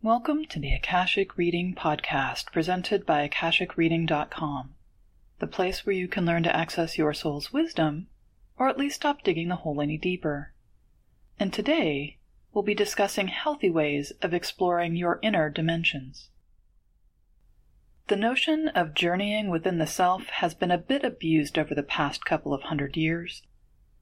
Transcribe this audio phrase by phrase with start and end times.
[0.00, 4.74] Welcome to the Akashic Reading Podcast presented by AkashicReading.com,
[5.40, 8.06] the place where you can learn to access your soul's wisdom,
[8.56, 10.52] or at least stop digging the hole any deeper.
[11.40, 12.18] And today,
[12.52, 16.28] we'll be discussing healthy ways of exploring your inner dimensions.
[18.06, 22.24] The notion of journeying within the self has been a bit abused over the past
[22.24, 23.42] couple of hundred years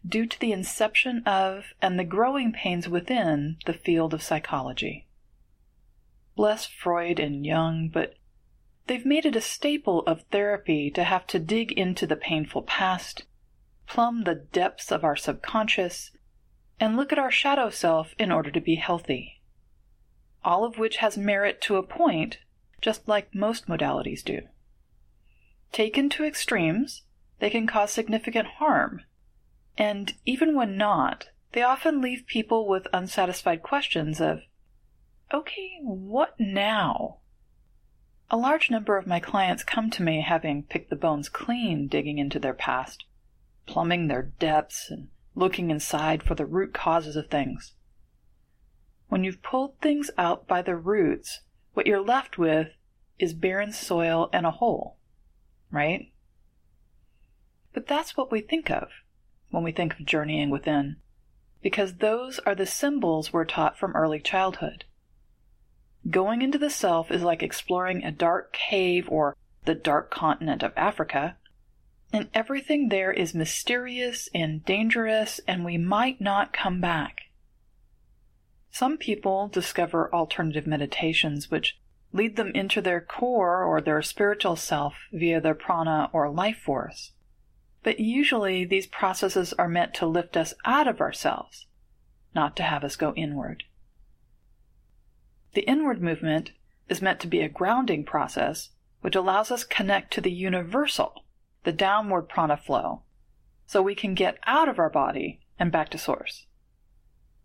[0.06, 5.05] due to the inception of and the growing pains within the field of psychology.
[6.36, 8.14] Bless Freud and Jung, but
[8.86, 13.24] they've made it a staple of therapy to have to dig into the painful past,
[13.86, 16.12] plumb the depths of our subconscious,
[16.78, 19.40] and look at our shadow self in order to be healthy.
[20.44, 22.38] All of which has merit to a point
[22.82, 24.42] just like most modalities do.
[25.72, 27.02] Taken to extremes,
[27.38, 29.02] they can cause significant harm,
[29.78, 34.42] and even when not, they often leave people with unsatisfied questions of,
[35.32, 37.18] okay, what now?
[38.30, 42.18] A large number of my clients come to me having picked the bones clean digging
[42.18, 43.04] into their past,
[43.66, 47.74] plumbing their depths, and looking inside for the root causes of things.
[49.08, 51.42] When you've pulled things out by the roots,
[51.74, 52.68] what you're left with
[53.18, 54.96] is barren soil and a hole,
[55.70, 56.12] right?
[57.72, 58.88] But that's what we think of
[59.50, 60.96] when we think of journeying within,
[61.62, 64.84] because those are the symbols we're taught from early childhood.
[66.10, 70.72] Going into the self is like exploring a dark cave or the dark continent of
[70.76, 71.36] Africa,
[72.12, 77.22] and everything there is mysterious and dangerous, and we might not come back.
[78.70, 81.78] Some people discover alternative meditations which
[82.12, 87.12] lead them into their core or their spiritual self via their prana or life force.
[87.82, 91.66] But usually these processes are meant to lift us out of ourselves,
[92.34, 93.64] not to have us go inward.
[95.56, 96.52] The inward movement
[96.86, 101.24] is meant to be a grounding process which allows us connect to the universal,
[101.64, 103.04] the downward prana flow,
[103.64, 106.44] so we can get out of our body and back to source.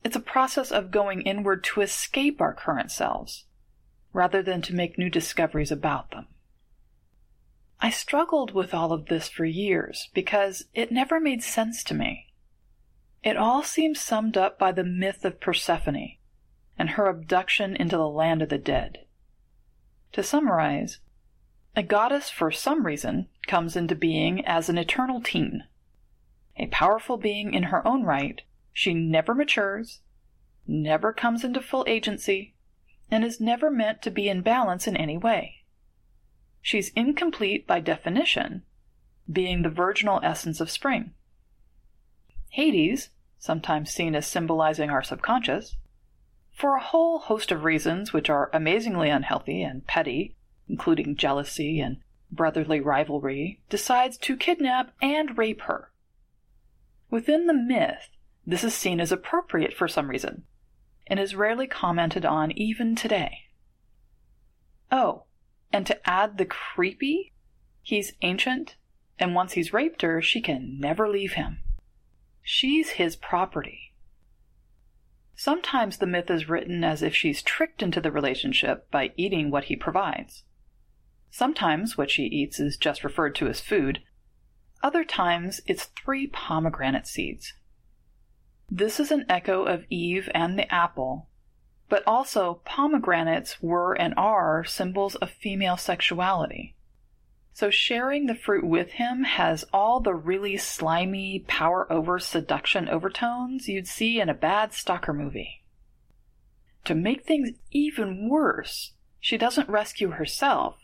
[0.04, 3.46] It's a process of going inward to escape our current selves,
[4.12, 6.28] rather than to make new discoveries about them.
[7.80, 12.34] I struggled with all of this for years because it never made sense to me.
[13.24, 16.18] It all seems summed up by the myth of Persephone
[16.78, 19.06] and her abduction into the land of the dead.
[20.14, 21.00] To summarize,
[21.76, 25.64] a goddess for some reason comes into being as an eternal teen.
[26.58, 28.42] A powerful being in her own right
[28.74, 30.02] she never matures,
[30.66, 32.54] never comes into full agency,
[33.10, 35.64] and is never meant to be in balance in any way.
[36.62, 38.64] She's incomplete by definition,
[39.32, 41.14] being the virginal essence of spring.
[42.50, 45.76] Hades, sometimes seen as symbolizing our subconscious,
[46.54, 50.36] for a whole host of reasons which are amazingly unhealthy and petty,
[50.68, 51.98] including jealousy and
[52.32, 55.92] brotherly rivalry, decides to kidnap and rape her.
[57.10, 58.10] Within the myth,
[58.46, 60.44] this is seen as appropriate for some reason,
[61.08, 63.40] and is rarely commented on even today.
[64.92, 65.26] Oh,
[65.74, 67.34] and to add the creepy,
[67.82, 68.76] he's ancient,
[69.20, 71.60] and once he's raped her, she can never leave him.
[72.42, 73.91] She's his property.
[75.36, 79.66] Sometimes the myth is written as if she's tricked into the relationship by eating what
[79.66, 80.44] he provides.
[81.30, 84.02] Sometimes what she eats is just referred to as food.
[84.84, 87.54] Other times it's three pomegranate seeds.
[88.70, 91.30] This is an echo of Eve and the apple,
[91.90, 96.76] but also pomegranates were and are symbols of female sexuality.
[97.54, 103.68] So sharing the fruit with him has all the really slimy, power over seduction overtones
[103.68, 105.62] you'd see in a bad stalker movie.
[106.86, 110.78] To make things even worse, she doesn't rescue herself.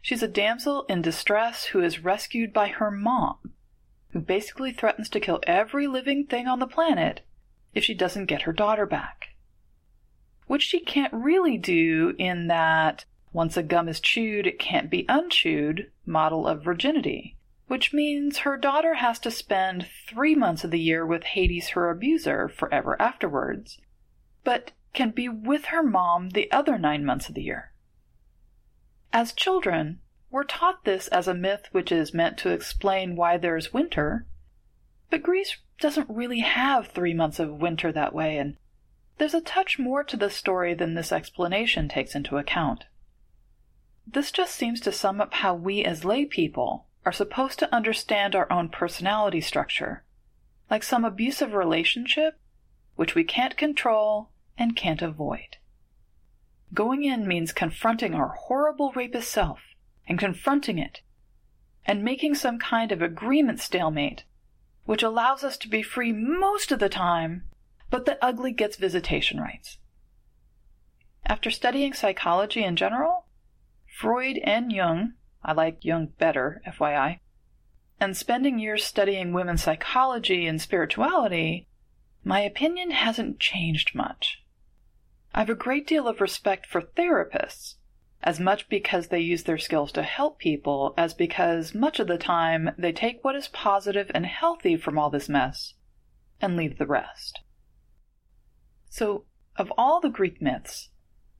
[0.00, 3.54] She's a damsel in distress who is rescued by her mom,
[4.10, 7.22] who basically threatens to kill every living thing on the planet
[7.74, 9.28] if she doesn't get her daughter back.
[10.46, 15.08] Which she can't really do in that once a gum is chewed, it can't be
[15.08, 17.36] unchewed model of virginity,
[17.66, 21.90] which means her daughter has to spend three months of the year with Hades, her
[21.90, 23.78] abuser, forever afterwards,
[24.44, 27.72] but can be with her mom the other nine months of the year.
[29.12, 30.00] As children,
[30.30, 34.26] we're taught this as a myth which is meant to explain why there's winter,
[35.10, 38.56] but Greece doesn't really have three months of winter that way, and
[39.18, 42.84] there's a touch more to the story than this explanation takes into account.
[44.06, 48.34] This just seems to sum up how we as lay people are supposed to understand
[48.34, 50.04] our own personality structure,
[50.70, 52.38] like some abusive relationship
[52.96, 54.28] which we can't control
[54.58, 55.56] and can't avoid.
[56.74, 59.60] Going in means confronting our horrible rapist self
[60.06, 61.00] and confronting it
[61.84, 64.24] and making some kind of agreement stalemate,
[64.84, 67.44] which allows us to be free most of the time,
[67.90, 69.78] but the ugly gets visitation rights.
[71.26, 73.21] After studying psychology in general,
[73.94, 77.20] Freud and Jung, I like Jung better, FYI,
[78.00, 81.68] and spending years studying women's psychology and spirituality,
[82.24, 84.42] my opinion hasn't changed much.
[85.34, 87.74] I have a great deal of respect for therapists,
[88.22, 92.18] as much because they use their skills to help people as because much of the
[92.18, 95.74] time they take what is positive and healthy from all this mess
[96.40, 97.40] and leave the rest.
[98.88, 100.88] So, of all the Greek myths,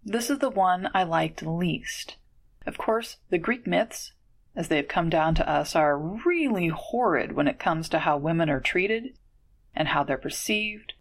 [0.05, 2.19] this is the one I liked least.
[2.67, 4.13] Of course, the Greek myths,
[4.55, 8.17] as they have come down to us, are really horrid when it comes to how
[8.19, 9.19] women are treated
[9.75, 10.93] and how they're perceived,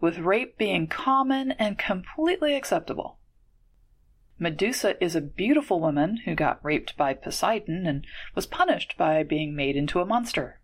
[0.00, 3.18] with rape being common and completely acceptable.
[4.38, 9.54] Medusa is a beautiful woman who got raped by Poseidon and was punished by being
[9.54, 10.60] made into a monster.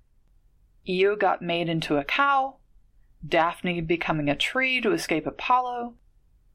[0.88, 2.56] Io got made into a cow,
[3.26, 5.94] Daphne becoming a tree to escape Apollo.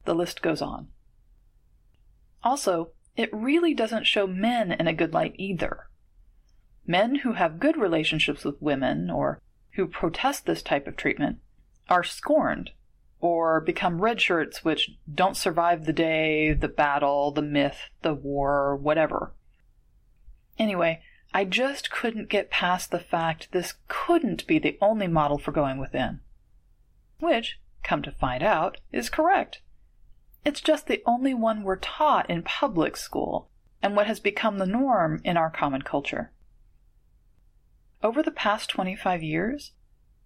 [0.04, 0.88] The list goes on.
[2.42, 5.88] Also, it really doesn't show men in a good light either.
[6.86, 9.40] Men who have good relationships with women or
[9.72, 11.38] who protest this type of treatment
[11.88, 12.70] are scorned
[13.20, 18.76] or become red shirts which don't survive the day, the battle, the myth, the war,
[18.76, 19.32] whatever.
[20.58, 21.02] Anyway,
[21.34, 25.78] I just couldn't get past the fact this couldn't be the only model for going
[25.78, 26.20] within.
[27.18, 29.60] Which, come to find out, is correct.
[30.46, 33.50] It's just the only one we're taught in public school
[33.82, 36.30] and what has become the norm in our common culture.
[38.00, 39.72] Over the past 25 years,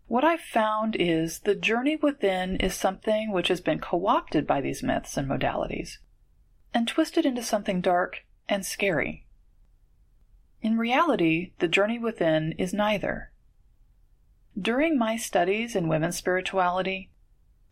[0.08, 4.60] what I've found is the journey within is something which has been co opted by
[4.60, 5.96] these myths and modalities
[6.74, 9.24] and twisted into something dark and scary.
[10.60, 13.32] In reality, the journey within is neither.
[14.60, 17.10] During my studies in women's spirituality,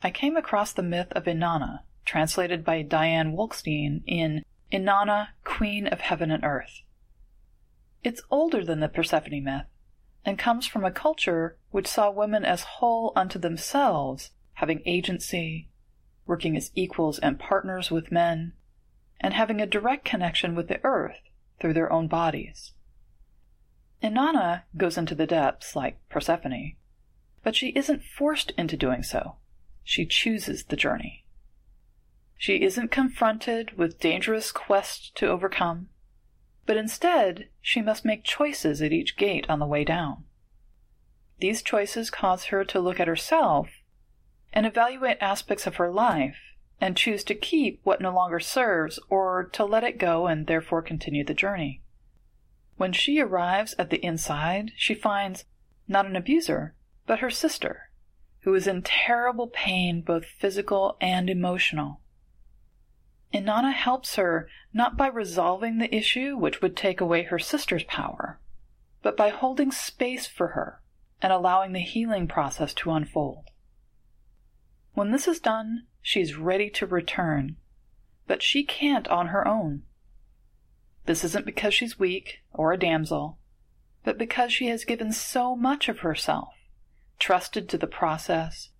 [0.02, 6.00] I came across the myth of Inanna, translated by Diane Wolkstein in Inanna, Queen of
[6.00, 6.80] Heaven and Earth.
[8.02, 9.66] It's older than the Persephone myth
[10.24, 15.68] and comes from a culture which saw women as whole unto themselves, having agency,
[16.26, 18.54] working as equals and partners with men,
[19.20, 21.20] and having a direct connection with the earth
[21.60, 22.72] through their own bodies.
[24.02, 26.76] Inanna goes into the depths like Persephone,
[27.44, 29.36] but she isn't forced into doing so.
[29.84, 31.26] She chooses the journey.
[32.38, 35.90] She isn't confronted with dangerous quests to overcome
[36.68, 40.24] but instead she must make choices at each gate on the way down.
[41.40, 43.70] These choices cause her to look at herself
[44.52, 46.36] and evaluate aspects of her life
[46.78, 50.82] and choose to keep what no longer serves or to let it go and therefore
[50.82, 51.80] continue the journey.
[52.76, 55.46] When she arrives at the inside, she finds
[55.88, 56.74] not an abuser,
[57.06, 57.88] but her sister,
[58.40, 62.02] who is in terrible pain, both physical and emotional.
[63.32, 68.40] Inanna helps her not by resolving the issue, which would take away her sister's power,
[69.02, 70.80] but by holding space for her
[71.20, 73.50] and allowing the healing process to unfold.
[74.94, 77.56] When this is done, she's ready to return,
[78.26, 79.82] but she can't on her own.
[81.04, 83.38] This isn't because she's weak or a damsel,
[84.04, 86.54] but because she has given so much of herself,
[87.18, 88.70] trusted to the process,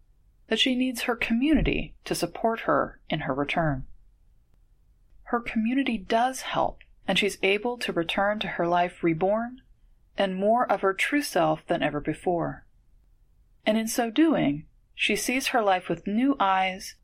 [0.46, 3.87] that she needs her community to support her in her return
[5.28, 9.61] her community does help, and she's able to return to her life reborn
[10.16, 12.64] and more of her true self than ever before.
[13.66, 16.94] And in so doing, she sees her life with new eyes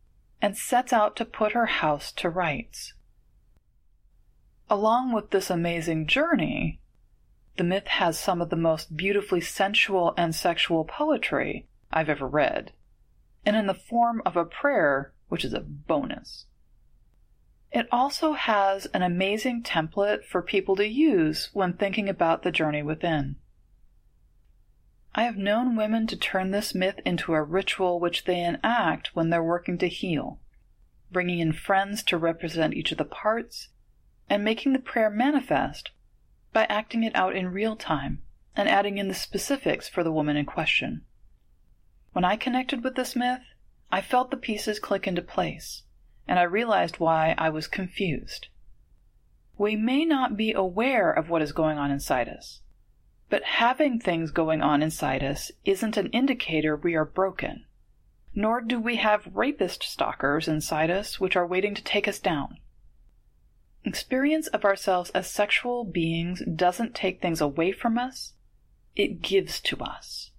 [0.41, 2.95] and sets out to put her house to rights.
[4.71, 6.81] Along with this amazing journey,
[7.59, 12.73] the myth has some of the most beautifully sensual and sexual poetry I've ever read,
[13.45, 16.47] and in the form of a prayer, which is a bonus.
[17.75, 22.85] It also has an amazing template for people to use when thinking about the journey
[22.85, 23.35] within.
[25.13, 29.31] I have known women to turn this myth into a ritual which they enact when
[29.31, 30.39] they're working to heal,
[31.11, 33.71] bringing in friends to represent each of the parts,
[34.31, 35.91] and making the prayer manifest
[36.53, 38.23] by acting it out in real time
[38.55, 41.05] and adding in the specifics for the woman in question.
[42.13, 43.43] When I connected with this myth,
[43.91, 45.83] I felt the pieces click into place
[46.27, 48.49] and I realized why I was confused.
[49.57, 52.61] We may not be aware of what is going on inside us,
[53.31, 57.65] but having things going on inside us isn't an indicator we are broken.
[58.35, 62.59] Nor do we have rapist stalkers inside us which are waiting to take us down.
[63.85, 68.33] experience of ourselves as sexual beings doesn't take things away from us,
[68.97, 70.31] it gives to us.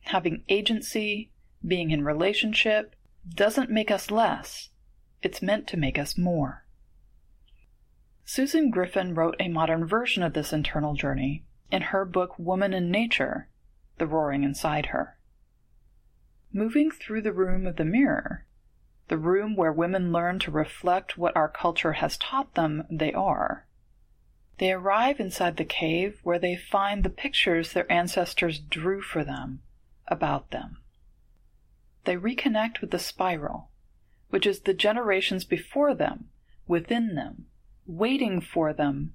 [0.00, 1.30] Having agency,
[1.64, 2.94] being in relationship,
[3.28, 4.70] doesn't make us less,
[5.26, 6.64] it's meant to make us more.
[8.24, 12.92] Susan Griffin wrote a modern version of this internal journey in her book Woman in
[12.92, 13.48] Nature
[13.98, 15.18] The Roaring Inside Her.
[16.52, 18.46] Moving through the room of the mirror,
[19.08, 23.66] the room where women learn to reflect what our culture has taught them they are,
[24.58, 29.60] they arrive inside the cave where they find the pictures their ancestors drew for them
[30.06, 30.78] about them.
[32.04, 33.70] They reconnect with the spiral,
[34.30, 36.28] which is the generations before them,
[36.66, 37.46] within them,
[37.86, 39.14] waiting for them,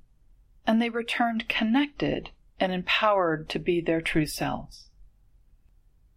[0.66, 4.90] and they returned connected and empowered to be their true selves.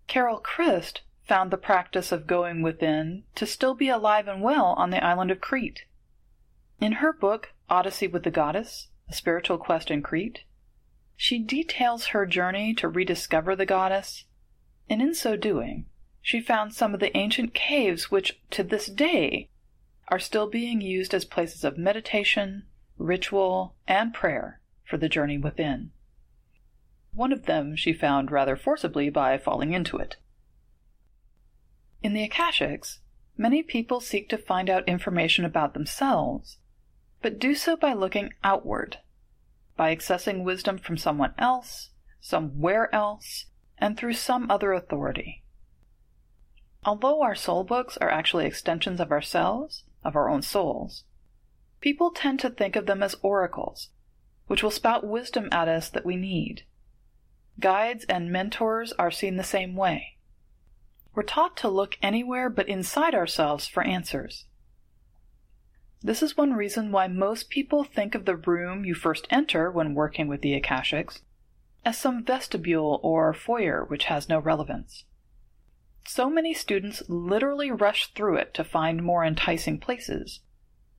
[0.07, 4.91] Carol Christ found the practice of going within to still be alive and well on
[4.91, 5.85] the island of Crete.
[6.81, 10.45] In her book, Odyssey with the Goddess A Spiritual Quest in Crete,
[11.17, 14.25] she details her journey to rediscover the goddess,
[14.91, 15.87] and in so doing,
[16.27, 19.51] she found some of the ancient caves which, to this day,
[20.09, 22.65] are still being used as places of meditation,
[22.97, 25.91] ritual, and prayer for the journey within.
[27.13, 30.17] One of them she found rather forcibly by falling into it.
[32.03, 33.01] In the Akashics,
[33.37, 36.57] many people seek to find out information about themselves,
[37.21, 38.97] but do so by looking outward,
[39.77, 43.45] by accessing wisdom from someone else, somewhere else,
[43.77, 45.43] and through some other authority.
[46.85, 51.05] Although our soul books are actually extensions of ourselves, of our own souls,
[51.81, 53.89] people tend to think of them as oracles,
[54.47, 56.65] which will spout wisdom at us that we need.
[57.59, 60.19] Guides and mentors are seen the same way.
[61.15, 64.45] We're taught to look anywhere but inside ourselves for answers.
[66.03, 69.95] This is one reason why most people think of the room you first enter when
[69.95, 71.23] working with the Akashics
[71.83, 75.05] as some vestibule or foyer which has no relevance.
[76.07, 80.41] So many students literally rush through it to find more enticing places,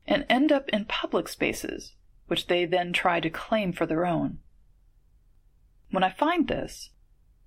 [0.08, 1.94] and end up in public spaces,
[2.28, 4.40] which they then try to claim for their own.
[5.92, 6.90] When I find this,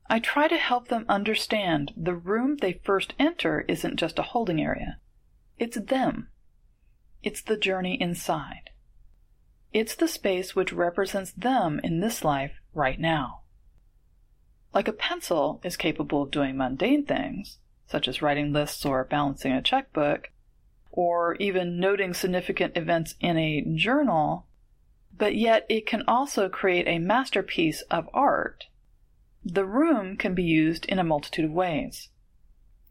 [0.09, 4.61] I try to help them understand the room they first enter isn't just a holding
[4.61, 4.99] area.
[5.59, 6.29] It's them.
[7.23, 8.71] It's the journey inside.
[9.73, 13.43] It's the space which represents them in this life right now.
[14.75, 19.53] Like a pencil is capable of doing mundane things, such as writing lists or balancing
[19.53, 20.31] a checkbook,
[20.91, 24.47] or even noting significant events in a journal,
[25.17, 28.67] but yet it can also create a masterpiece of art
[29.45, 32.11] the room can be used in a multitude of ways.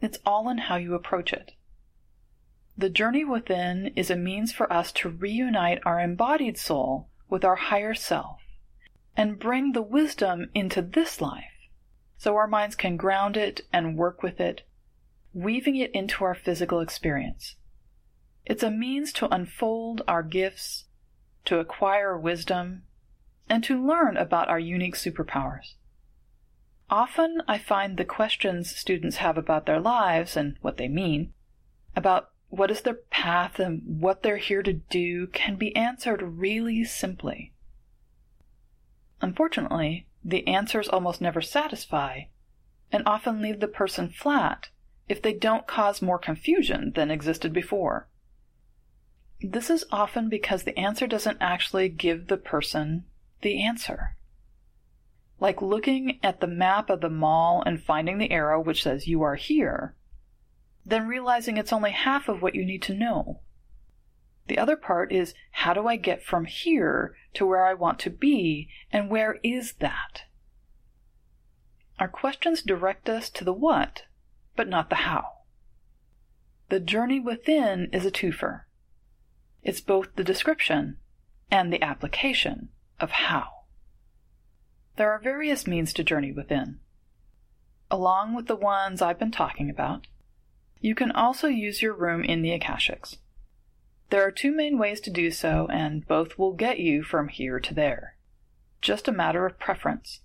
[0.02, 1.54] It's all in how you approach it.
[2.78, 7.56] The journey within is a means for us to reunite our embodied soul with our
[7.56, 8.40] higher self
[9.16, 11.44] and bring the wisdom into this life
[12.18, 14.64] so our minds can ground it and work with it,
[15.34, 17.56] weaving it into our physical experience.
[18.46, 20.86] It's a means to unfold our gifts,
[21.46, 22.84] to acquire wisdom,
[23.50, 25.76] and to learn about our unique superpowers.
[26.90, 31.34] Often I find the questions students have about their lives and what they mean,
[31.96, 36.86] about what is their path and what they're here to do, can be answered really
[36.86, 37.54] simply.
[39.22, 42.26] Unfortunately, the answers almost never satisfy
[42.92, 44.70] and often leave the person flat
[45.10, 48.08] if they don't cause more confusion than existed before.
[49.42, 53.06] This is often because the answer doesn't actually give the person
[53.42, 54.18] the answer
[55.40, 59.22] like looking at the map of the mall and finding the arrow which says you
[59.22, 59.94] are here,
[60.86, 63.40] then realizing it's only half of what you need to know.
[64.48, 68.10] The other part is how do I get from here to where I want to
[68.10, 70.24] be, and where is that?
[72.00, 74.04] Our questions direct us to the what,
[74.56, 75.34] but not the how.
[76.70, 78.62] The journey within is a twofer.
[79.64, 80.98] It's both the description
[81.50, 83.48] and the application of how.
[84.96, 86.80] There are various means to journey within.
[87.90, 90.08] Along with the ones I've been talking about,
[90.80, 93.18] you can also use your room in the Akashics.
[94.10, 97.60] There are two main ways to do so, and both will get you from here
[97.60, 98.16] to there.
[98.82, 100.22] Just a matter of preference.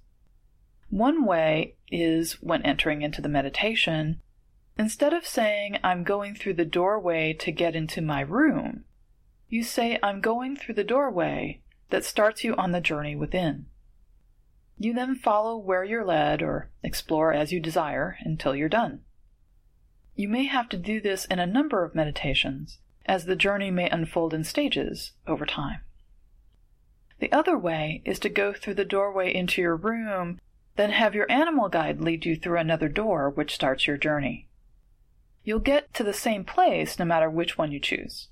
[0.88, 4.20] One way is when entering into the meditation,
[4.78, 8.84] instead of saying, I'm going through the doorway to get into my room,
[9.48, 11.60] you say, I'm going through the doorway
[11.90, 13.66] that starts you on the journey within.
[14.78, 19.00] You then follow where you're led or explore as you desire until you're done.
[20.14, 23.88] You may have to do this in a number of meditations, as the journey may
[23.88, 25.80] unfold in stages over time.
[27.18, 30.40] The other way is to go through the doorway into your room,
[30.76, 34.48] then have your animal guide lead you through another door which starts your journey.
[35.44, 38.28] You'll get to the same place no matter which one you choose.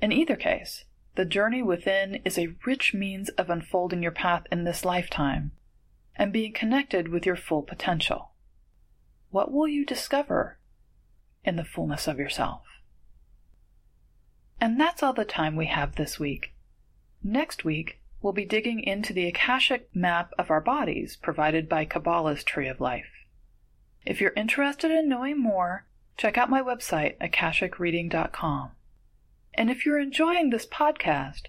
[0.00, 0.84] In either case,
[1.16, 5.52] the journey within is a rich means of unfolding your path in this lifetime
[6.16, 8.30] and being connected with your full potential.
[9.30, 10.58] What will you discover
[11.44, 12.62] in the fullness of yourself?
[14.60, 16.54] And that's all the time we have this week.
[17.22, 22.44] Next week, we'll be digging into the Akashic map of our bodies provided by Kabbalah's
[22.44, 23.10] Tree of Life.
[24.04, 28.70] If you're interested in knowing more, check out my website, akashicreading.com.
[29.54, 31.46] And if you're enjoying this podcast,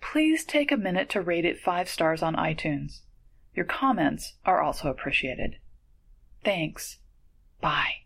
[0.00, 3.00] please take a minute to rate it five stars on iTunes.
[3.54, 5.56] Your comments are also appreciated.
[6.44, 6.98] Thanks.
[7.60, 8.03] Bye.